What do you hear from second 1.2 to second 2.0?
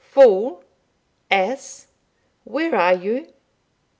ass!